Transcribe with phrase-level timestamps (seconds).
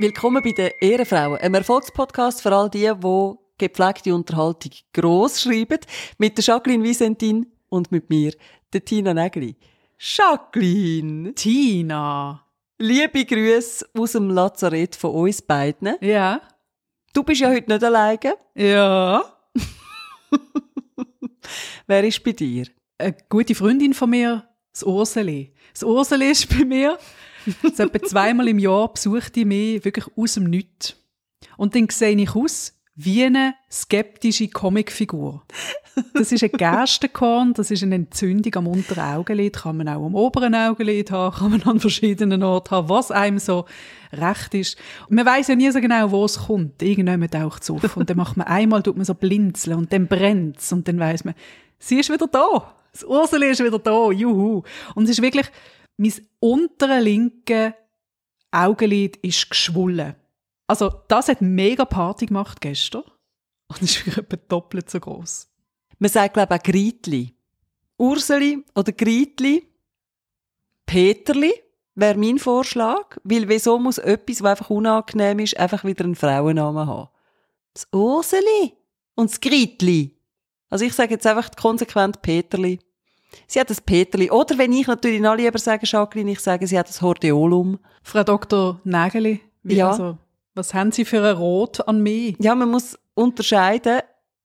[0.00, 5.78] Willkommen bei den Ehrenfrauen, einem Erfolgspodcast für all die, die gepflegte Unterhaltung gross schreiben,
[6.16, 8.32] mit der Jacqueline Visentin und mit mir,
[8.72, 9.56] der Tina Nägeli.
[9.98, 11.34] Jacqueline!
[11.34, 12.46] Tina!
[12.78, 15.96] Liebe Grüße aus dem Lazarett von uns beiden.
[16.00, 16.40] Ja?
[17.12, 18.36] Du bist ja heute nicht alleine.
[18.54, 19.22] Ja?
[21.86, 22.68] Wer ist bei dir?
[22.96, 25.52] Eine gute Freundin von mir, das Urseli.
[25.80, 26.98] Das Urseli ist bei mir.
[27.74, 30.94] So etwa zweimal im Jahr besucht die mich wirklich aus dem Nichts.
[31.56, 35.42] Und dann sehe ich aus wie eine skeptische Comicfigur.
[36.12, 40.14] Das ist ein Gerstenkorn, das ist eine Entzündung am unteren Augenlid, kann man auch am
[40.14, 43.64] oberen Augenlid haben, kann man an verschiedenen Orten haben, was einem so
[44.12, 44.76] recht ist.
[45.08, 46.82] Und man weiß ja nie so genau, wo es kommt.
[46.82, 50.08] Irgendjemand taucht es auf und dann macht man einmal, tut man so blinzeln und dann
[50.08, 51.34] brennt es und dann weiß man,
[51.78, 52.74] sie ist wieder da.
[52.92, 54.62] Das Ursula ist wieder da, juhu.
[54.94, 55.46] Und es ist wirklich,
[55.96, 57.74] mein untere linke
[58.50, 60.16] Augenlid ist geschwollen.
[60.66, 63.02] Also, das hat mega Party gemacht gestern.
[63.68, 65.48] Und ist wirklich etwa doppelt so groß.
[65.98, 67.34] Man sagt, glaube ich, auch Greitli.
[67.98, 69.68] Urseli oder Greitli.
[70.86, 71.52] Peterli
[71.94, 73.18] wäre mein Vorschlag.
[73.22, 77.10] Weil wieso muss etwas, was einfach unangenehm ist, einfach wieder einen Frauennamen haben?
[77.74, 78.74] Das Urseli
[79.14, 80.16] und das Greitli.
[80.70, 82.78] Also ich sage jetzt einfach konsequent Peterli.
[83.46, 84.30] Sie hat das Peterli.
[84.30, 87.78] Oder wenn ich natürlich noch lieber sage, Jacqueline, ich sage, sie hat das Hordeolum.
[88.02, 88.80] Frau Dr.
[88.84, 89.90] Nägeli, wie Ja.
[89.90, 90.16] also,
[90.54, 92.36] was haben Sie für ein Rot an mich?
[92.40, 94.00] Ja, man muss unterscheiden.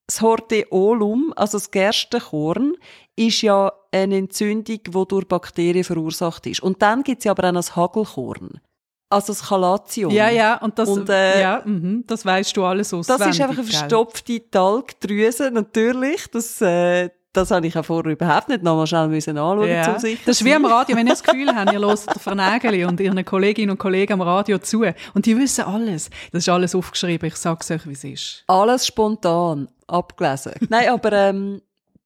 [0.08, 2.76] Das Hordeolum, also das Gerstenkorn,
[3.16, 6.62] ist ja eine Entzündung, die durch Bakterien verursacht ist.
[6.62, 8.62] Und dann gibt es ja aber auch noch das Hagelkorn.
[9.10, 10.12] Also das Calatium.
[10.12, 13.30] Ja, ja, und das, Und, äh, ja, mhm, das weißt du alles Das auswendig.
[13.36, 16.26] ist einfach eine verstopfte Talgdrüse, natürlich.
[16.32, 19.84] Das, äh, das habe ich auch vorher überhaupt nicht nochmal schnell müssen anschauen Ja.
[19.84, 22.22] zum sicher Das ist wie am Radio, wenn ihr das Gefühl habt, ihr hört der
[22.22, 26.10] Frau Nägeli und ihren Kolleginnen und Kollegen am Radio zu und die wissen alles.
[26.32, 28.44] Das ist alles aufgeschrieben, ich sag's euch, wie es ist.
[28.48, 30.54] Alles spontan abgelesen.
[30.70, 31.62] Nein, aber ähm,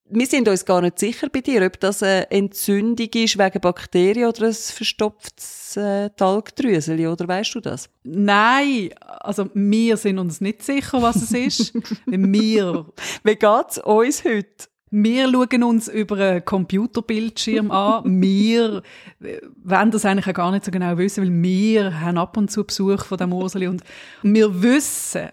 [0.10, 4.30] wir sind uns gar nicht sicher bei dir, ob das eine Entzündung ist wegen Bakterien
[4.30, 7.90] oder ein verstopftes äh, Talgdrüseli, oder weißt du das?
[8.04, 11.74] Nein, also wir sind uns nicht sicher, was es ist.
[12.06, 12.86] wir,
[13.24, 14.70] Wie geht's uns heute?
[14.92, 18.22] wir schauen uns über einen Computerbildschirm an.
[18.22, 18.82] Wir
[19.22, 22.50] äh, wollen das eigentlich auch gar nicht so genau wissen, weil wir haben ab und
[22.50, 23.84] zu Besuch von dem Urseli und
[24.24, 25.30] wir wissen,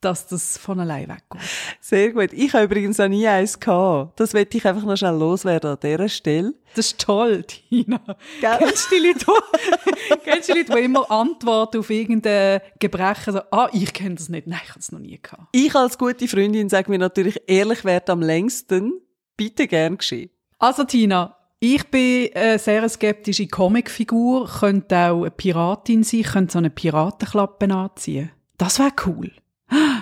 [0.00, 1.40] dass das von allein weggeht.
[1.80, 2.32] Sehr gut.
[2.32, 4.18] Ich habe übrigens noch nie eins gehabt.
[4.18, 6.54] Das möchte ich einfach noch schnell loswerden an dieser Stelle.
[6.74, 8.00] Das ist toll, Tina.
[8.40, 8.56] Gell?
[8.58, 9.26] Kennst du die Leute,
[10.24, 14.28] kennst du die Leute, die immer antworten auf irgendein Gebrechen, so, ah, ich kenne das
[14.28, 14.46] nicht.
[14.46, 15.48] Nein, ich habe es noch nie gehabt.
[15.52, 18.92] Ich als gute Freundin sage mir natürlich, ehrlich wäre am längsten.
[19.36, 20.30] Bitte gern geschehen.
[20.58, 26.58] Also, Tina, ich bin eine sehr skeptische Comicfigur, könnte auch eine Piratin sein, könnte so
[26.58, 28.30] eine Piratenklappe anziehen.
[28.56, 29.32] Das wäre cool.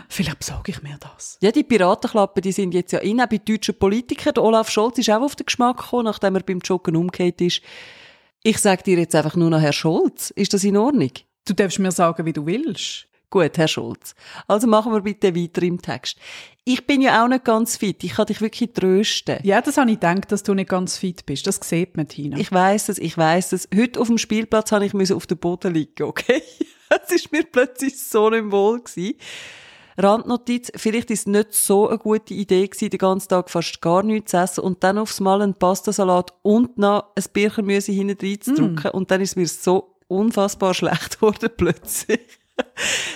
[0.09, 1.39] Vielleicht besorge ich mir das.
[1.43, 4.35] Ja, die Piratenklappen, die sind jetzt ja in, auch bei deutschen Politikern.
[4.35, 7.61] Der Olaf Scholz ist auch auf den Geschmack gekommen, nachdem er beim Joggen umgekehrt ist.
[8.43, 11.11] Ich sage dir jetzt einfach nur noch, Herr Scholz, ist das in Ordnung?
[11.45, 13.07] Du darfst mir sagen, wie du willst.
[13.31, 14.15] Gut, Herr Scholz.
[14.47, 16.17] Also machen wir bitte weiter im Text.
[16.65, 18.03] Ich bin ja auch nicht ganz fit.
[18.03, 19.39] Ich kann dich wirklich trösten.
[19.43, 21.47] Ja, das habe ich gedacht, dass du nicht ganz fit bist.
[21.47, 22.39] Das sieht man, Tina.
[22.39, 23.69] Ich weiß es, ich weiß es.
[23.75, 26.43] Heute auf dem Spielplatz habe ich auf dem Boden liegen, okay?
[26.91, 29.19] Es ist mir plötzlich so nicht wohl gewesen.
[30.01, 34.05] Randnotiz, vielleicht ist es nicht so eine gute Idee gewesen, den ganzen Tag fast gar
[34.05, 38.93] nichts zu essen und dann aufs Mal einen Pastasalat und noch ein Birchermüse hinten reinzudrücken
[38.93, 42.21] und dann ist es mir so unfassbar schlecht geworden plötzlich.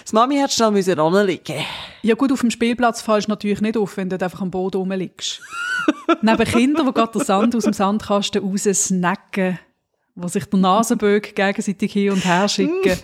[0.02, 1.64] Das Mami hat schnell müssen anliegen.
[2.02, 4.78] Ja gut, auf dem Spielplatz fallst du natürlich nicht auf, wenn du einfach am Boden
[4.78, 5.40] rumliegst.
[6.22, 9.58] Neben Kindern, die gerade den Sand aus dem Sandkasten raussnacken,
[10.16, 12.98] die sich den Nasenbögen gegenseitig hin und her schicken,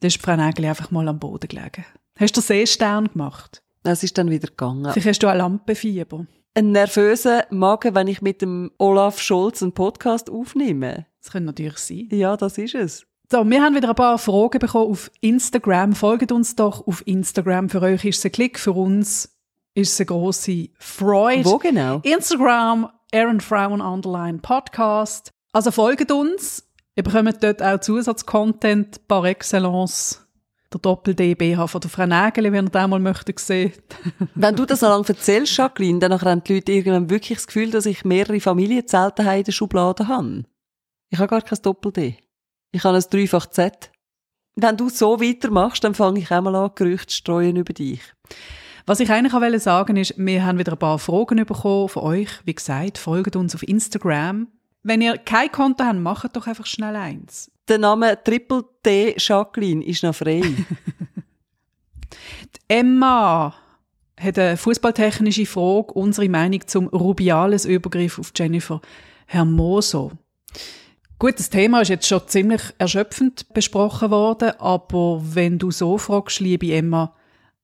[0.00, 1.84] da ist Frau einfach mal am Boden gelegen.
[2.20, 3.62] Hast du Seestern gemacht?
[3.82, 4.92] Es ist dann wieder gegangen.
[4.92, 6.26] Vielleicht hast du auch Lampenfieber.
[6.52, 11.06] Ein nervöser Magen, wenn ich mit dem Olaf Scholz einen Podcast aufnehme.
[11.22, 12.08] Das könnte natürlich sein.
[12.10, 13.06] Ja, das ist es.
[13.32, 15.94] So, wir haben wieder ein paar Fragen bekommen auf Instagram.
[15.94, 17.70] Folgt uns doch auf Instagram.
[17.70, 19.34] Für euch ist es ein Klick, für uns
[19.72, 21.46] ist es eine grosse Freude.
[21.46, 22.00] Wo genau?
[22.02, 25.30] Instagram, Aaron Frauen Underline Podcast.
[25.52, 26.68] Also folgt uns.
[26.96, 30.20] Ihr bekommt dort auch Zusatzcontent par excellence.
[30.72, 33.72] Der Doppel-DBH von der Frau Nägeli, wenn ihr den mal möchtet sehen.
[34.36, 37.72] Wenn du das so lange erzählst, Jacqueline, dann haben die Leute irgendwann wirklich das Gefühl,
[37.72, 40.44] dass ich mehrere Familienzelte in der Schublade habe.
[41.08, 42.18] Ich habe gar kein Doppel-D.
[42.70, 43.90] Ich habe ein Dreifach Z.
[44.54, 48.00] Wenn du so weitermachst, dann fange ich auch mal an, Gerüchte zu streuen über dich.
[48.86, 52.02] Was ich eigentlich auch sagen wollte, ist, wir haben wieder ein paar Fragen bekommen von
[52.02, 52.28] euch.
[52.44, 54.48] Wie gesagt, folgt uns auf Instagram.
[54.82, 57.50] Wenn ihr kein Konto habt, macht doch einfach schnell eins.
[57.68, 60.42] Der Name Triple T Jacqueline ist noch frei.
[62.68, 63.54] Emma
[64.18, 68.80] hat eine fußballtechnische Frage, unsere Meinung zum rubiales Übergriff auf Jennifer
[69.26, 70.12] Hermoso.
[71.18, 76.40] Gut, das Thema ist jetzt schon ziemlich erschöpfend besprochen worden, aber wenn du so fragst,
[76.40, 77.14] liebe Emma,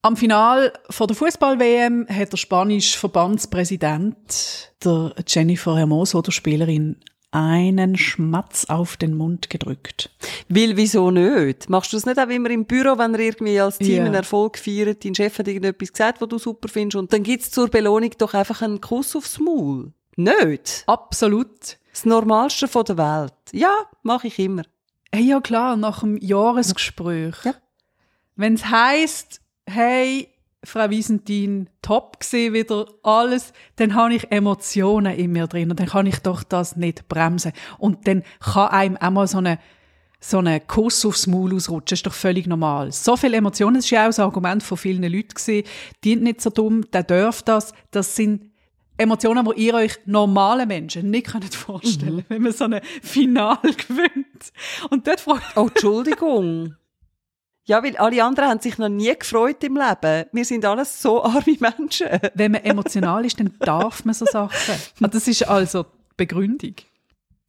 [0.03, 6.97] am Final von der Fußball-WM hat der spanische Verbandspräsident der Jennifer Hermoso, der Spielerin,
[7.33, 10.11] einen Schmatz auf den Mund gedrückt.
[10.49, 11.69] Weil, wieso nicht?
[11.69, 14.05] Machst du es nicht auch immer im Büro, wenn ihr irgendwie als Team Ja.
[14.05, 17.51] einen Erfolg feiert, dein Chef hat irgendetwas gesagt, was du super findest, und dann gibt's
[17.51, 19.93] zur Belohnung doch einfach einen Kuss aufs Maul?
[20.17, 20.85] Nicht?
[20.87, 21.79] Absolut.
[21.93, 23.33] Das Normalste von der Welt.
[23.53, 24.63] Ja, mache ich immer.
[25.13, 27.35] Hey, ja klar, nach dem Jahresgespräch.
[27.45, 27.55] Ja.
[28.37, 30.29] Wenn es heisst, hey,
[30.65, 35.87] Frau Wiesentin, top gesehen wieder alles, dann habe ich Emotionen in mir drin und dann
[35.87, 37.53] kann ich doch das nicht bremsen.
[37.79, 39.59] Und dann kann einem auch mal so eine
[40.19, 42.91] so einen Kuss aufs Maul ausrutschen, ist doch völlig normal.
[42.91, 45.65] So viele Emotionen, das ist ja auch das Argument von vielen Leuten gesehen,
[46.03, 48.51] die nicht so dumm, der darf das, das sind
[48.97, 54.53] Emotionen, die ihr euch normale Menschen nicht könnt vorstellen wenn man so ein Final gewinnt.
[54.91, 56.75] Und dort fragt Oh, Entschuldigung.
[57.67, 60.27] ja, weil alle anderen haben sich noch nie gefreut im Leben.
[60.33, 62.09] Wir sind alles so arme Menschen.
[62.35, 64.75] wenn man emotional ist, dann darf man so Sachen.
[65.03, 66.75] Ah, Das ist also die Begründung.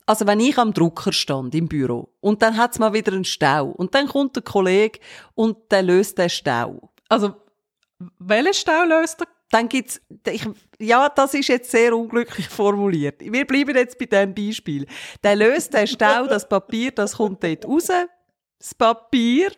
[0.06, 3.68] Also wenn ich am Drucker stand im Büro und dann hat's mal wieder einen Stau
[3.68, 5.00] und dann kommt der Kollege
[5.36, 6.90] und der löst den Stau.
[7.10, 7.36] Also,
[8.20, 9.28] welchen Stau löst er?
[9.52, 10.46] Dann gibt's, ich,
[10.80, 13.20] ja, das ist jetzt sehr unglücklich formuliert.
[13.20, 14.86] Wir bleiben jetzt bei diesem Beispiel.
[15.24, 17.88] Der löst den Stau, das Papier, das kommt dort raus.
[18.60, 19.52] Das Papier.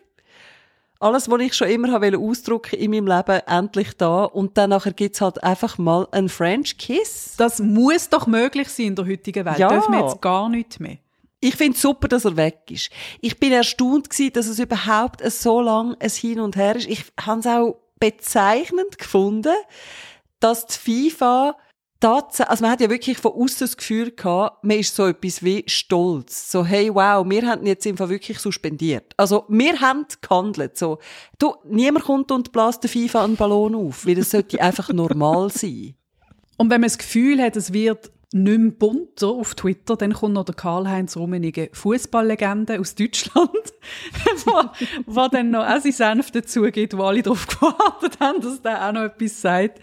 [1.02, 4.24] Alles, was ich schon immer habe ausdrucken in meinem Leben, endlich da.
[4.24, 7.34] Und dann nachher gibt's halt einfach mal einen French Kiss.
[7.38, 9.58] Das muss doch möglich sein in der heutigen Welt.
[9.58, 9.68] Ja.
[9.68, 10.98] Dürfen wir jetzt gar nicht mehr.
[11.40, 12.90] Ich finde super, dass er weg ist.
[13.22, 16.86] Ich bin erstaunt gewesen, dass es überhaupt so lang ein Hin und Her ist.
[16.86, 19.54] Ich habe es auch bezeichnend gefunden,
[20.38, 21.56] dass die FIFA
[22.00, 25.42] tatsächlich, also man hat ja wirklich von außen das Gefühl gehabt, man ist so etwas
[25.42, 26.50] wie stolz.
[26.50, 29.12] So, hey, wow, wir haben jetzt Fall wirklich suspendiert.
[29.16, 30.76] Also, wir haben gehandelt.
[30.76, 30.98] So,
[31.38, 35.50] du, niemand kommt und bläst der FIFA einen Ballon auf, weil das sollte einfach normal
[35.50, 35.94] sein.
[36.56, 40.34] Und wenn man das Gefühl hat, es wird nicht mehr bunter auf Twitter, dann kommt
[40.34, 43.50] noch der Karl-Heinz Rummenigge, Fußballlegende aus Deutschland,
[45.06, 48.88] wo dann noch auch sein Senf dazu gibt, wo alle darauf gewartet haben, dass der
[48.88, 49.80] auch noch etwas sagt.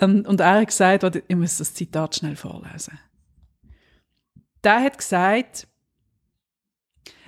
[0.00, 2.98] Ähm, Und er hat gesagt, ich muss das Zitat schnell vorlesen.
[4.64, 5.68] Der hat gesagt,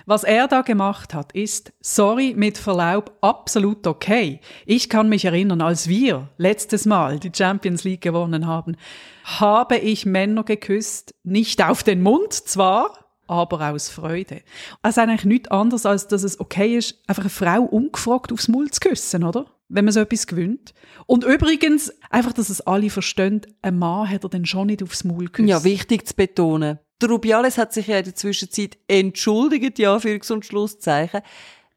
[0.06, 4.40] was er da gemacht hat, ist, sorry, mit Verlaub, absolut okay.
[4.66, 8.76] Ich kann mich erinnern, als wir letztes Mal die Champions League gewonnen haben,
[9.24, 14.42] habe ich Männer geküsst, nicht auf den Mund zwar, aber aus Freude.
[14.82, 18.70] Also eigentlich nichts anderes, als dass es okay ist, einfach eine Frau ungefragt aufs Maul
[18.70, 19.46] zu küssen, oder?
[19.68, 20.74] Wenn man so etwas gewöhnt.
[21.06, 25.04] Und übrigens, einfach, dass es alle verstehen, ein Mann hat er dann schon nicht aufs
[25.04, 25.48] Maul geküsst.
[25.48, 26.78] Ja, wichtig zu betonen.
[27.02, 31.20] Der Rubiales hat sich ja in der Zwischenzeit entschuldigt, ja, Anführungs- und Schlusszeichen,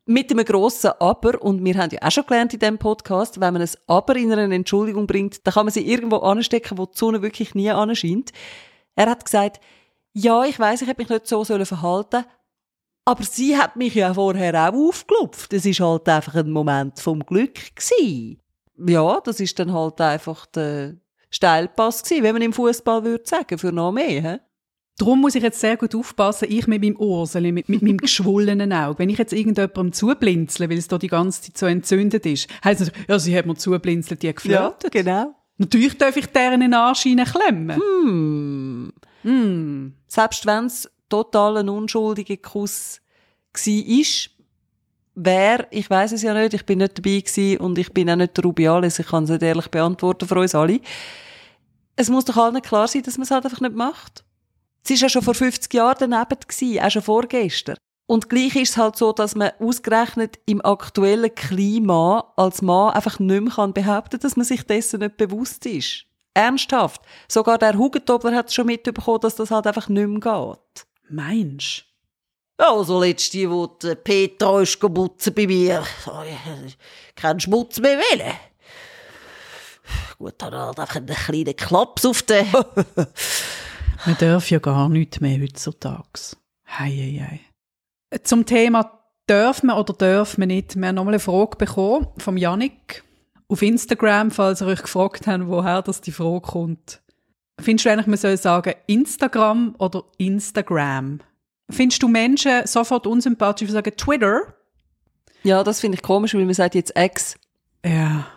[0.05, 3.53] mit einem grossen Aber, und wir haben ja auch schon gelernt in diesem Podcast, wenn
[3.53, 6.97] man ein Aber in einer Entschuldigung bringt, dann kann man sie irgendwo anstecken, wo die
[6.97, 8.31] Sonne wirklich nie anscheint.
[8.95, 9.59] Er hat gesagt,
[10.13, 12.23] ja, ich weiß, ich hätte mich nicht so sollen verhalten
[13.05, 15.53] aber sie hat mich ja vorher auch aufgelupft.
[15.53, 18.39] Es ist halt einfach ein Moment vom Glück gsi.
[18.77, 20.95] Ja, das ist dann halt einfach der
[21.29, 24.21] Steilpass gsi, wenn man im Fußball würde sagen, für noch mehr.
[24.21, 24.37] He?
[24.97, 28.71] Darum muss ich jetzt sehr gut aufpassen, ich mit meinem Urseli, mit, mit meinem geschwollenen
[28.71, 28.99] Auge.
[28.99, 32.81] Wenn ich jetzt irgendjemandem zublinzle, weil es da die ganze Zeit so entzündet ist, heisst
[32.81, 34.91] es, ja, sie hat mir zublinzelt, die geflirtet.
[34.91, 35.35] genau.
[35.57, 37.75] Natürlich darf ich deren in den Arsch klemmen.
[37.75, 38.93] Hm.
[39.23, 39.93] Hm.
[40.07, 43.01] Selbst wenn es total ein unschuldiger Kuss
[43.65, 44.29] ist,
[45.15, 48.17] wer, ich weiß es ja nicht, ich bin nicht dabei gsi und ich bin auch
[48.17, 50.81] nicht der Rubiales, ich kann es nicht ehrlich beantworten für uns alle.
[51.95, 54.24] Es muss doch allen klar sein, dass man es halt einfach nicht macht.
[54.85, 57.75] Es ist ja schon vor 50 Jahren daneben gsi, auch schon vorgestern.
[58.05, 63.17] Und gleich ist es halt so, dass man ausgerechnet im aktuellen Klima als Mann einfach
[63.17, 66.05] nicht mehr kann behaupten dass man sich dessen nicht bewusst ist.
[66.35, 67.01] Ernsthaft.
[67.27, 70.85] Sogar der Hugentobler hat schon mitbekommen, dass das halt einfach nicht mehr geht.
[71.09, 71.85] Meinst
[72.57, 75.83] Also, letzte, wo der Petra ist gebutzen bei mir.
[77.15, 78.33] Kein Schmutz mehr wählen.
[80.19, 82.45] Gut, dann halt einfach einen kleinen Klaps auf den...
[84.05, 86.37] Man darf ja gar nichts mehr heutzutage.
[86.67, 87.39] Hei, hei,
[88.11, 88.19] hei.
[88.19, 90.75] Zum Thema darf man oder darf man nicht.
[90.75, 93.03] Wir haben nochmal eine Frage bekommen vom Yannick
[93.47, 97.01] auf Instagram, falls ihr euch gefragt habt, woher das die Frage kommt.
[97.59, 101.19] Findest du eigentlich, man soll sagen Instagram oder Instagram?
[101.71, 104.53] Findest du Menschen sofort unsympathisch, die sagen Twitter?
[105.41, 107.39] Ja, das finde ich komisch, weil man sagt jetzt X.
[107.83, 108.27] Ja,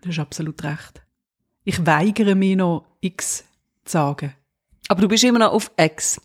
[0.00, 1.00] das ist absolut recht.
[1.62, 3.44] Ich weigere mich noch X
[3.84, 4.34] zu sagen.
[4.88, 6.20] Aber du bist immer noch auf X.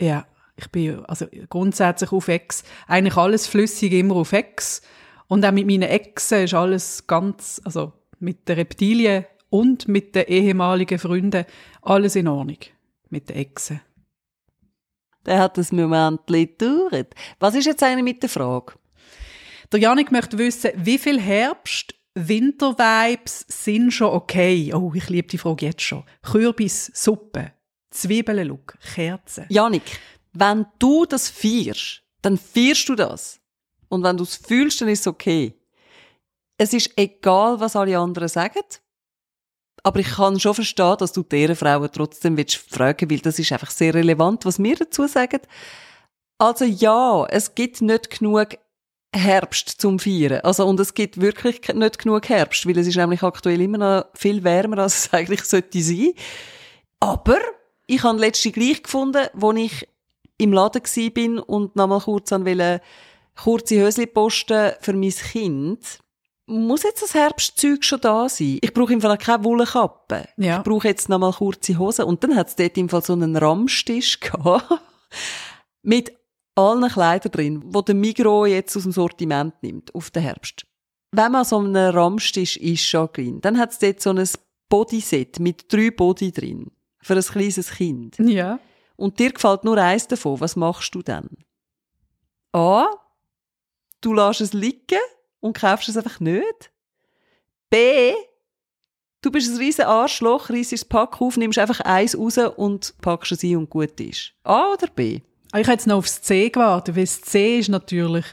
[0.00, 2.64] Ja, ich bin also grundsätzlich auf X.
[2.86, 4.82] Eigentlich alles flüssig immer auf X.
[5.28, 10.26] Und auch mit meinen Exen ist alles ganz, also mit den Reptilien und mit den
[10.26, 11.44] ehemaligen Freunden,
[11.82, 12.58] alles in Ordnung.
[13.10, 13.80] Mit den Exen.
[15.26, 17.14] Der hat das Moment gedauert.
[17.38, 18.74] Was ist jetzt eigentlich mit der Frage?
[19.70, 24.72] Der Janik möchte wissen, wie viel Herbst, Wintervibes sind schon okay?
[24.74, 26.04] Oh, ich liebe die Frage jetzt schon.
[26.22, 27.52] Kürbis, Suppe,
[27.90, 29.46] Zwiebellook, Kerzen.
[29.48, 30.00] Janik,
[30.32, 33.40] wenn du das feierst, dann feierst du das.
[33.88, 35.54] Und wenn du es fühlst, dann ist es okay.
[36.58, 38.62] Es ist egal, was alle anderen sagen.
[39.82, 43.52] Aber ich kann schon verstehen, dass du deren Frauen trotzdem willst fragen, weil das ist
[43.52, 45.40] einfach sehr relevant, was wir dazu sagen.
[46.36, 48.58] Also ja, es gibt nicht genug
[49.14, 50.40] Herbst zum Feiern.
[50.42, 54.04] Also, und es gibt wirklich nicht genug Herbst, weil es ist nämlich aktuell immer noch
[54.14, 56.12] viel wärmer, als es eigentlich sollte sein.
[57.00, 57.38] Aber
[57.88, 59.88] ich habe letzte gleich gefunden, wo ich
[60.36, 62.80] im Laden gsi bin und nochmal kurz an wollte,
[63.34, 65.98] kurze Hösli posten für mein Kind.
[66.46, 68.58] Muss jetzt das Herbstzeug schon da sein?
[68.60, 70.28] Ich brauche im Fall keine Wollkappe.
[70.36, 70.58] Ja.
[70.58, 72.04] Ich brauche jetzt nochmal kurze Hosen.
[72.04, 74.80] Und dann hat es dort im Fall so einen Ramstisch gehabt.
[75.82, 76.12] mit
[76.54, 80.66] allen Kleidern drin, wo der Migro jetzt aus dem Sortiment nimmt, auf den Herbst.
[81.12, 84.28] Wenn man so einem Ramstisch ist, Jacqueline, dann hat es dort so ein
[84.68, 86.70] Bodyset mit drei Body drin.
[87.00, 88.18] Für ein kleines Kind.
[88.18, 88.58] Ja.
[88.96, 90.40] Und dir gefällt nur eins davon.
[90.40, 91.28] Was machst du dann?
[92.52, 92.86] A.
[94.00, 94.98] Du lässt es liegen
[95.40, 96.70] und kaufst es einfach nicht.
[97.70, 98.12] B.
[99.20, 103.32] Du bist ein riesen Arschloch, reißt das Pack auf, nimmst einfach eins raus und packst
[103.32, 104.32] es ein und gut ist.
[104.44, 105.20] A oder B?
[105.54, 108.26] Ich habe jetzt noch aufs C gewartet, weil das C ist natürlich,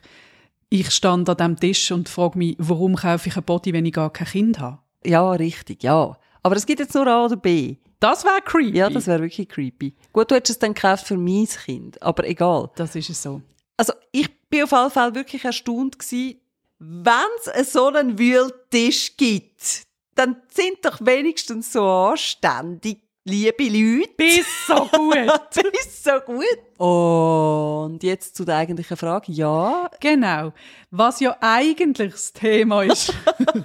[0.69, 3.93] ich stand an diesem Tisch und frage mich, warum kaufe ich ein Body, wenn ich
[3.93, 4.79] gar kein Kind habe?
[5.03, 6.17] Ja, richtig, ja.
[6.43, 7.77] Aber es gibt jetzt nur A oder B.
[7.99, 8.77] Das wäre creepy.
[8.77, 9.93] Ja, das wäre wirklich creepy.
[10.11, 12.69] Gut, du hättest es dann gekauft für mein Kind, aber egal.
[12.75, 13.41] das ist es so.
[13.77, 16.39] Also ich bin auf jeden Fall wirklich erstaunt gewesen,
[16.79, 19.83] wenn es so einen Wühltisch gibt,
[20.15, 24.13] dann sind doch wenigstens so anständig, liebe Leute.
[24.17, 25.15] Bis so gut.
[25.71, 26.79] Bis so gut.
[26.79, 29.31] Und jetzt zu der eigentlichen Frage.
[29.31, 30.53] Ja, genau.
[30.91, 33.13] Was ja eigentlich das Thema ist.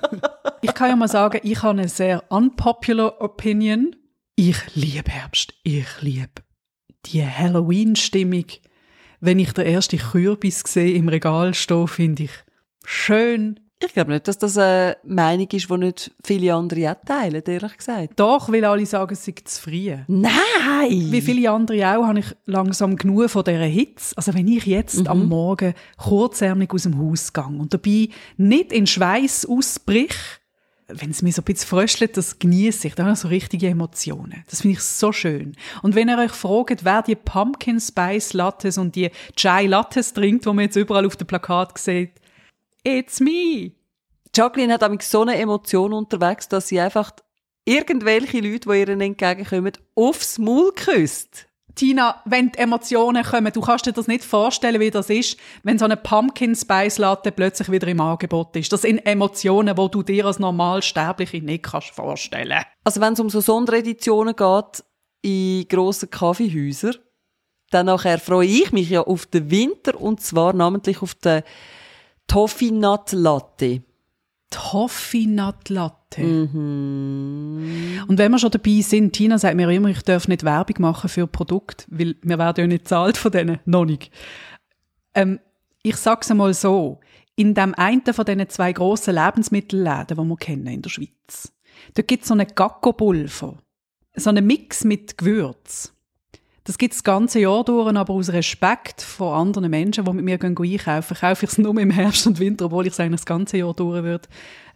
[0.62, 3.96] ich kann ja mal sagen, ich habe eine sehr unpopular Opinion.
[4.42, 5.52] Ich liebe Herbst.
[5.64, 6.30] Ich liebe
[7.04, 8.46] die Halloween-Stimmung.
[9.20, 12.30] Wenn ich den ersten Kürbis sehe im Regal stehen, finde ich
[12.82, 13.60] schön.
[13.84, 17.76] ich glaube nicht, dass das eine Meinung ist, die nicht viele andere auch teilen, ehrlich
[17.76, 18.18] gesagt.
[18.18, 19.94] Doch, weil alle sagen, es sei zu früh.
[20.08, 20.32] Nein!
[20.88, 24.16] Wie viele andere auch, habe ich langsam genug von dieser Hitze.
[24.16, 28.86] Also wenn ich jetzt am Morgen kurzärmlich aus dem Haus gehe und dabei nicht in
[28.86, 30.16] Schweiß ausbrich,
[30.94, 32.94] wenn es mir so ein bisschen fröstelt, das genieße ich.
[32.94, 34.44] Da habe ich so richtige Emotionen.
[34.48, 35.56] Das finde ich so schön.
[35.82, 40.44] Und wenn ihr euch fragt, wer die Pumpkin Spice Lattes und die Chai Lattes trinkt,
[40.44, 42.12] die man jetzt überall auf dem Plakat sieht,
[42.84, 43.72] it's me.
[44.34, 47.12] Jacqueline hat nämlich so eine Emotion unterwegs, dass sie einfach
[47.64, 51.46] irgendwelche Leute, die ihr entgegenkommen, aufs Maul küsst.
[51.80, 55.78] Tina, wenn die Emotionen kommen, du kannst dir das nicht vorstellen, wie das ist, wenn
[55.78, 58.70] so eine Pumpkin Spice Latte plötzlich wieder im Angebot ist.
[58.70, 62.62] Das sind Emotionen, wo du dir als normal Sterbliche nicht kannst vorstellen.
[62.84, 64.84] Also wenn es um so Sondereditionen geht
[65.22, 66.96] in grossen Kaffeehäusern,
[67.70, 71.44] dann nachher freue ich mich ja auf den Winter und zwar namentlich auf den
[72.26, 73.84] Toffee Nut Latte.
[74.50, 76.22] Toffee Nut Latte.
[76.22, 78.02] Mhm.
[78.08, 81.08] Und wenn wir schon dabei sind, Tina sagt mir immer, ich darf nicht Werbung machen
[81.08, 84.10] für Produkte, weil wir werden ja nicht zahlt von denen, noch nicht.
[85.14, 85.38] Ähm,
[85.82, 87.00] ich sag's einmal so,
[87.36, 91.52] in dem einen von diesen zwei grossen Lebensmittelläden, die wir kennen in der Schweiz,
[91.94, 93.58] da gibt's so einen Gacko-Pulver.
[94.14, 95.94] So einen Mix mit Gewürz.
[96.64, 100.38] Das gibt's das ganze Jahr durch, aber aus Respekt vor anderen Menschen, die mit mir
[100.38, 103.26] gehen einkaufen, kaufe ich es nur im Herbst und Winter, obwohl ich es eigentlich das
[103.26, 104.28] ganze Jahr durch würde,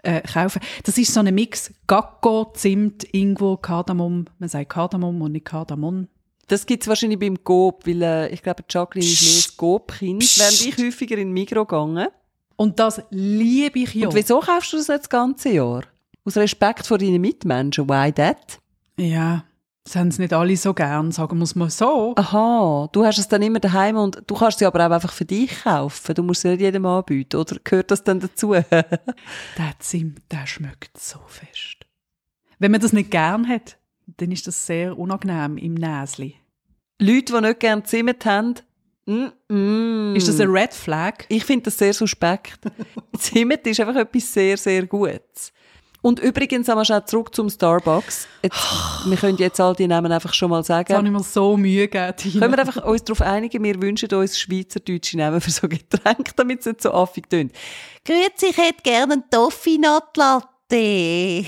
[0.03, 0.61] äh, kaufen.
[0.83, 4.27] Das ist so ein Mix Gacko, Zimt, Ingwer, Kardamom.
[4.39, 6.09] Man sagt Kardamom und nicht Kardamom.
[6.49, 10.67] Das gibt's wahrscheinlich beim Coop, weil äh, ich glaube, Jacqueline ist mehr das Coop-Kind, während
[10.67, 12.09] ich häufiger in Migro gegangen.
[12.57, 14.09] Und das liebe ich ja.
[14.09, 15.83] Und wieso kaufst du das nicht das ganze Jahr?
[16.25, 17.89] Aus Respekt vor deinen Mitmenschen.
[17.89, 18.59] Why that?
[18.97, 19.45] Ja,
[19.85, 22.15] das haben sie nicht alle so gern, sagen es mal so.
[22.17, 25.27] Aha, du hast es dann immer daheim und du kannst sie aber auch einfach für
[25.27, 26.15] dich kaufen.
[26.15, 28.53] Du musst sie nicht jedem anbieten, oder gehört das dann dazu?
[28.53, 31.85] Der Zimt, der schmeckt so fest.
[32.59, 33.77] Wenn man das nicht gern hat,
[34.17, 36.37] dann ist das sehr unangenehm im Näsli.
[36.99, 38.55] Leute, die nicht gerne Zimt haben,
[39.05, 40.17] mm, mm.
[40.17, 41.27] Ist das ein Red Flag?
[41.29, 42.61] Ich finde das sehr suspekt.
[43.19, 45.53] Zimt ist einfach etwas sehr, sehr Gutes.
[46.05, 48.29] Und übrigens haben wir schon zurück zum Starbucks.
[48.43, 48.59] Jetzt,
[49.07, 50.85] wir können jetzt all die Namen einfach schon mal sagen.
[50.87, 52.15] Jetzt habe ich mir so Mühe gegeben.
[52.15, 52.41] Tina.
[52.41, 56.61] Können wir einfach uns darauf einigen, wir wünschen uns schweizerdeutsche Namen für so Getränke, damit
[56.61, 57.53] es nicht so affig tönt.
[58.05, 61.47] Grüezi, ich hätte gerne einen Toffee Nut Latte.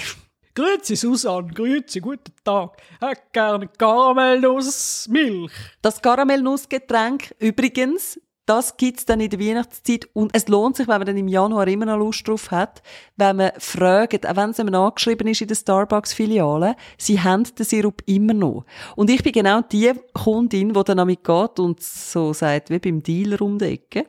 [0.55, 2.79] Grüezi Susanne, grüezi, guten Tag.
[2.99, 5.53] Hätte gerne Karamellnussmilch.
[5.83, 11.07] Das Karamellnussgetränk übrigens, das gibt's dann in der Weihnachtszeit und es lohnt sich, wenn man
[11.07, 12.81] dann im Januar immer noch Lust drauf hat,
[13.17, 17.67] wenn man fragt, auch wenn es einem angeschrieben ist in der Starbucks-Filiale, sie haben den
[17.67, 18.65] Sirup immer noch.
[18.95, 23.03] Und ich bin genau die Kundin, die dann damit geht und so sagt, wie beim
[23.03, 24.07] Dealer um die Ecke,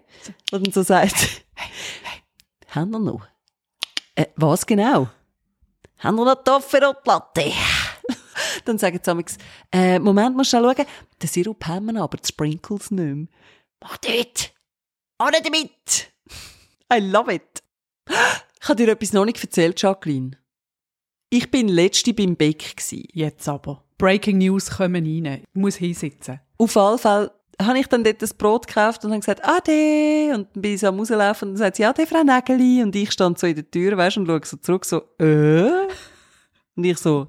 [0.51, 1.15] und so sagt,
[1.55, 1.71] hey,
[2.03, 2.21] hey,
[2.69, 3.25] haben wir noch?
[4.15, 5.09] Äh, was genau?
[5.97, 7.51] Haben wir noch Tofferoplatte?
[8.65, 9.37] dann sagen sie
[9.71, 13.27] äh, Moment, musst du schauen, den Sirup haben wir aber die Sprinkles nicht mehr.
[13.81, 14.53] Mach damit!
[15.17, 16.11] Alle damit!
[16.93, 17.63] I love it!
[18.61, 20.37] Ich habe dir etwas noch nicht erzählt, Jacqueline.
[21.29, 22.77] Ich bin letzte beim Beck.
[22.77, 23.07] Gewesen.
[23.13, 23.83] Jetzt aber.
[23.97, 25.43] Breaking News kommen rein.
[25.43, 26.39] Ich muss hinsitzen.
[26.57, 27.31] Auf alle Fälle
[27.61, 30.31] habe ich dann dort das Brot gekauft und habe gesagt, Ade!
[30.33, 32.83] Und dann bin ich so am rauslaufen und dann sagt sie, Ade, Frau Nägeli.
[32.83, 35.87] Und ich stand so in der Tür, weißt, und schaue so zurück, so, äh?
[36.75, 37.27] Und ich so,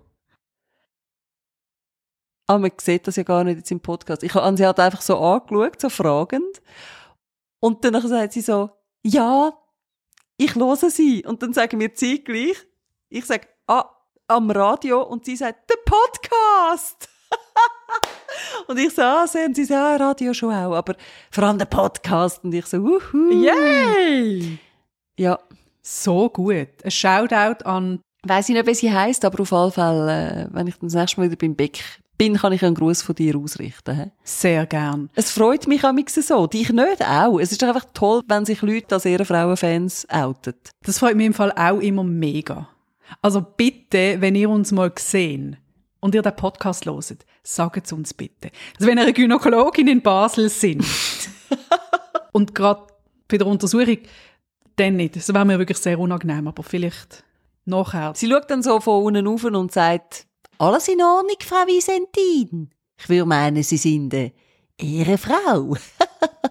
[2.49, 4.23] aber man sieht das ja gar nicht jetzt im Podcast.
[4.23, 6.63] Ich habe sie halt einfach so angeschaut, so fragend.
[7.61, 8.71] Und dann sagt sie so,
[9.05, 9.53] ja,
[10.39, 11.25] ich höre sie.
[11.27, 12.57] Und dann sagen wir zeitgleich.
[13.11, 13.85] Ich sage, ah,
[14.29, 15.03] am Radio.
[15.03, 17.11] Und sie sagt, der Podcast!
[18.67, 20.75] und ich so, ah, sehen Sie, ja, Radio schon auch.
[20.75, 20.95] Aber
[21.31, 22.45] vor allem der Podcast.
[22.45, 23.31] Und ich so, uhu.
[23.31, 24.59] Yay!
[25.19, 25.39] Ja.
[25.83, 26.69] So gut.
[26.83, 30.67] Ein Shoutout an Weiss ich nicht, wie sie heisst, aber auf alle Fälle, äh, wenn
[30.67, 31.81] ich das nächste Mal wieder beim Beck
[32.19, 33.97] bin, kann ich einen Gruß von dir ausrichten.
[33.97, 34.11] he?
[34.25, 35.09] sehr gern.
[35.15, 36.47] Es freut mich amix so.
[36.47, 37.39] Dich nicht auch.
[37.39, 40.55] Es ist einfach toll, wenn sich Leute als ihre Frauenfans outen.
[40.83, 42.69] Das freut mich im Fall auch immer mega.
[43.23, 45.57] Also bitte, wenn ihr uns mal gesehen
[46.01, 48.51] und ihr den Podcast loset, sagt es uns bitte.
[48.77, 50.85] Also wenn ihr eine Gynäkologin in Basel sind
[52.33, 52.87] und gerade
[53.29, 53.99] bei der Untersuchung,
[54.77, 55.17] dann nicht.
[55.17, 57.25] Das wäre mir wirklich sehr unangenehm, aber vielleicht
[57.65, 58.13] nachher.
[58.15, 60.27] Sie schaut dann so von unten auf und sagt,
[60.59, 62.71] alles in Ordnung, Frau Visentin?
[63.01, 64.33] Ich würde meinen, Sie sind eine
[64.77, 65.77] Ehrenfrau.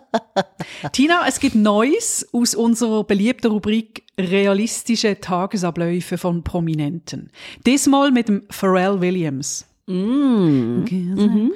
[0.91, 7.31] Tina, es gibt Neues aus unserer beliebten Rubrik realistische Tagesabläufe von Prominenten.
[7.65, 9.65] Diesmal mit dem Pharrell Williams.
[9.87, 10.83] Mm.
[10.89, 11.51] Mhm.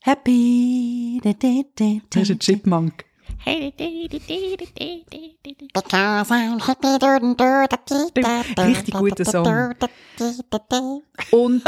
[0.00, 1.20] Happy.
[1.22, 3.04] Da, da, da, Das ist ein Chipmunk.
[8.58, 9.74] Richtig guter Song.
[11.30, 11.62] Und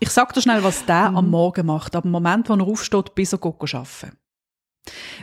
[0.00, 3.14] ich sag dir schnell, was der am Morgen macht, ab dem Moment, wo er aufsteht,
[3.14, 4.18] bis er arbeiten.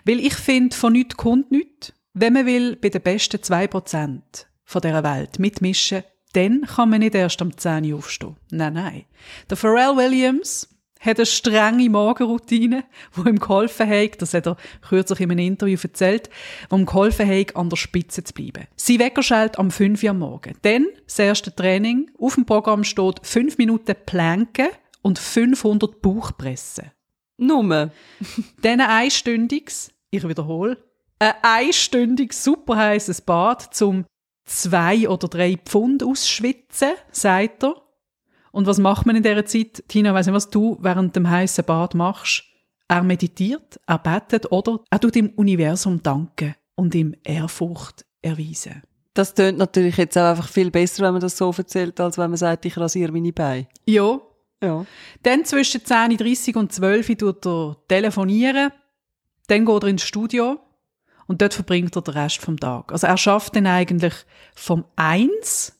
[0.05, 1.93] Weil ich finde, von nichts kommt nichts.
[2.13, 4.21] Wenn man will, bei den besten 2%
[4.63, 8.38] von dieser Welt mitmischen, dann kann man nicht erst am 10 Uhr aufstehen.
[8.51, 9.05] Nein, nein.
[9.49, 10.67] Der Pharrell Williams
[10.99, 12.83] hat eine strenge Morgenroutine,
[13.15, 16.29] die ihm geholfen hat, das hat er kürzlich in einem Interview erzählt,
[16.69, 18.67] wo ihm geholfen hat, an der Spitze zu bleiben.
[18.75, 20.55] Sie Wecker schaltet am 5 Uhr am Morgen.
[20.62, 24.67] Dann, das erste Training, auf dem Programm steht 5 Minuten Planken
[25.01, 26.91] und 500 Bauchpressen.
[27.38, 27.91] Nummer.
[28.62, 30.77] Dann ein einstündiges, ich wiederhole,
[31.19, 34.05] ein einstündiges super heißes Bad zum
[34.45, 37.75] zwei oder drei Pfund ausschwitzen, sagt er.
[38.51, 39.83] Und was macht man in dieser Zeit?
[39.88, 42.43] Tina, weiss nicht, was du während dem heißen Bad machst?
[42.88, 48.81] Er meditiert, er betet oder er tut dem Universum danken und ihm Ehrfurcht erweisen.
[49.13, 52.29] Das tönt natürlich jetzt auch einfach viel besser, wenn man das so erzählt, als wenn
[52.31, 53.67] man sagt, ich rasiere meine Beine.
[53.85, 54.19] Ja.
[54.62, 54.85] Ja.
[55.23, 58.71] Dann zwischen 10.30 und 12 Uhr tut er telefonieren.
[59.47, 60.59] Dann geht er ins Studio.
[61.27, 62.91] Und dort verbringt er den Rest vom Tag.
[62.91, 64.13] Also er schafft dann eigentlich
[64.55, 65.79] vom 1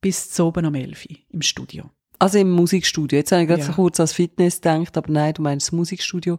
[0.00, 1.90] bis zu oben um 11 Uhr im Studio.
[2.18, 3.18] Also im Musikstudio.
[3.18, 3.72] Jetzt habe ich gerade Ja.
[3.72, 6.38] kurz als Fitness gedacht, aber nein, du meinst das Musikstudio.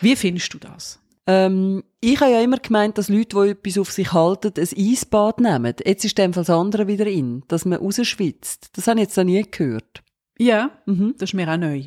[0.00, 1.00] Wie findest du das?
[1.26, 5.40] Ähm, ich habe ja immer gemeint, dass Leute, die etwas auf sich halten, ein Eisbad
[5.40, 5.74] nehmen.
[5.84, 8.68] Jetzt ist dem das andere wieder in, dass man rausschwitzt.
[8.76, 10.02] Das habe ich jetzt noch nie gehört.
[10.38, 11.14] Ja, Mhm.
[11.16, 11.84] das ist mir auch neu.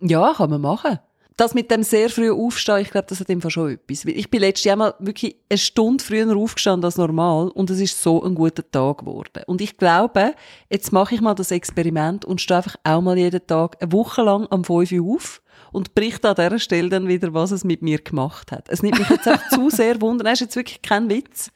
[0.00, 1.00] Ja, kann man machen.
[1.36, 4.04] Das mit dem sehr früh Aufstehen, ich glaube, das hat Fall schon etwas.
[4.04, 8.02] Ich bin letztes Jahr mal wirklich eine Stunde früher aufgestanden als normal und es ist
[8.02, 9.42] so ein guter Tag geworden.
[9.46, 10.34] Und ich glaube,
[10.68, 14.22] jetzt mache ich mal das Experiment und stehe einfach auch mal jeden Tag eine Woche
[14.22, 15.40] lang am 5 Uhr auf
[15.72, 18.68] und berichte an dieser Stelle dann wieder, was es mit mir gemacht hat.
[18.68, 20.24] Es nimmt mich jetzt auch zu sehr wunder.
[20.24, 21.50] Das ist jetzt wirklich kein Witz.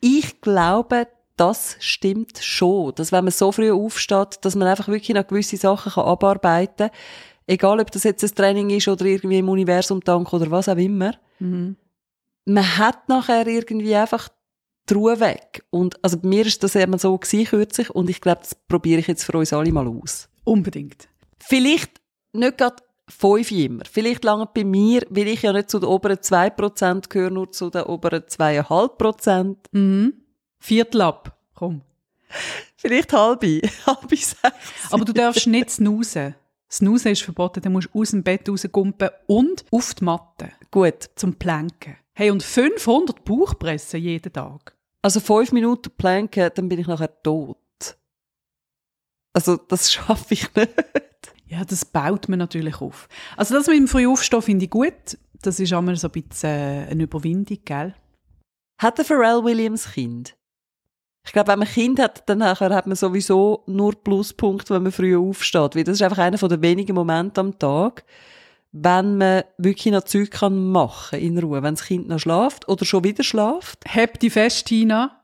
[0.00, 2.94] Ich glaube, das stimmt schon.
[2.94, 6.88] Dass wenn man so früh aufsteht, dass man einfach wirklich noch gewisse Sachen kann abarbeiten
[6.88, 6.96] kann.
[7.46, 10.76] Egal, ob das jetzt ein Training ist oder irgendwie im Universum Tank oder was auch
[10.76, 11.14] immer.
[11.38, 11.76] Mhm.
[12.44, 14.28] Man hat nachher irgendwie einfach
[14.88, 15.64] die Ruhe weg.
[15.70, 19.00] Und, also bei mir ist das eben so gewesen, kürzlich und ich glaube, das probiere
[19.00, 20.28] ich jetzt für uns alle mal aus.
[20.44, 21.08] Unbedingt.
[21.38, 22.00] Vielleicht
[22.32, 22.76] nicht gerade
[23.08, 23.84] fünf immer.
[23.90, 27.70] Vielleicht lange bei mir, weil ich ja nicht zu den oberen 2% gehöre, nur zu
[27.70, 29.56] den oberen 2,5%.
[29.72, 30.14] Mhm.
[30.58, 31.38] Viertel ab.
[31.54, 31.82] Komm.
[32.76, 34.36] Vielleicht halbe, halbe sechs.
[34.90, 36.34] Aber du darfst nicht snoosen.
[36.70, 41.10] Snoosen ist verboten, dann musst du aus dem Bett rausgumpen und auf die Matte Gut.
[41.14, 41.96] zum Planken.
[42.14, 44.74] Hey, und 500 Bauchpressen jeden Tag.
[45.02, 47.58] Also fünf Minuten planken, dann bin ich nachher tot.
[49.32, 50.72] Also das schaffe ich nicht.
[51.46, 53.08] Ja, das baut man natürlich auf.
[53.36, 55.18] Also das mit dem Frühaufstehen finde ich gut.
[55.42, 57.94] Das ist einmal so ein bisschen äh, eine Überwindung, gell?
[58.80, 60.35] Hat der Pharrell Williams Kind?
[61.26, 65.16] Ich glaube, wenn man Kind hat, dann hat man sowieso nur Pluspunkte, wenn man früh
[65.16, 65.74] aufsteht.
[65.74, 68.04] Weil das ist einfach einer der wenigen Momente am Tag,
[68.70, 71.62] wenn man wirklich noch Zeug kann machen in Ruhe.
[71.62, 73.80] Wenn das Kind noch schlaft oder schon wieder schlaft.
[73.86, 75.20] Heb die fest, Tina.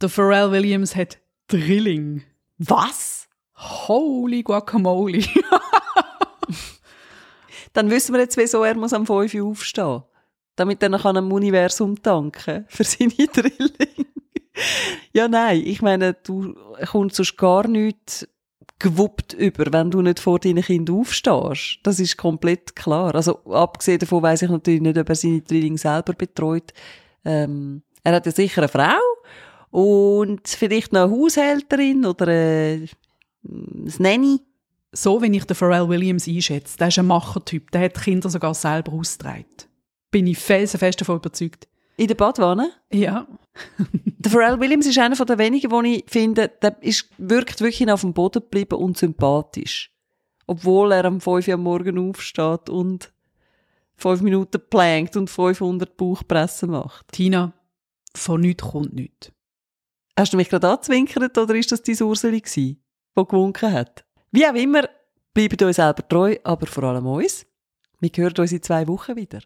[0.00, 2.22] Der Pharrell Williams hat Drilling.
[2.58, 3.28] Was?
[3.56, 5.22] Holy Guacamole.
[7.72, 10.04] Dann wissen wir jetzt, wieso er muss am 5 Uhr aufstehen.
[10.54, 14.06] Damit er noch an einem Universum tanken für seine Drilling.
[15.12, 16.54] ja, nein, ich meine, du
[16.86, 18.26] kommst sonst gar nichts
[18.78, 21.80] gewuppt über, wenn du nicht vor deinen Kindern aufstehst.
[21.82, 23.14] Das ist komplett klar.
[23.14, 26.72] Also, abgesehen davon weiss ich natürlich nicht, ob er seine Drilling selber betreut.
[27.24, 28.98] Ähm, er hat ja sicher eine Frau
[29.70, 32.86] und vielleicht noch eine Haushälterin oder äh,
[33.44, 34.40] ein Nanny.
[34.92, 38.54] so, wenn ich den Pharrell Williams einschätze, der ist ein Machertyp, der hat Kinder sogar
[38.54, 39.44] selber ausgetragen.
[40.10, 41.68] Bin ich felsenfest davon überzeugt.
[41.98, 42.70] In der Badwanne.
[42.92, 43.26] Ja.
[44.20, 48.02] Der Pharrell Williams ist einer der wenigen, wo ich finde, der ist, wirkt wirklich auf
[48.02, 49.92] dem Boden geblieben und sympathisch.
[50.46, 53.12] Obwohl er am 5 Uhr am Morgen aufsteht und
[53.96, 57.10] 5 Minuten plankt und 500 Bauchpressen macht.
[57.10, 57.52] Tina,
[58.14, 59.32] von nichts kommt nichts.
[60.16, 62.80] Hast du mich gerade angezwinkert oder ist das dein Urseli gsi,
[63.14, 64.04] wo gewunken hat?
[64.30, 64.88] Wie auch immer,
[65.34, 67.44] bleibt uns selber treu, aber vor allem uns.
[68.00, 69.40] Wir hören uns in zwei Wochen wieder.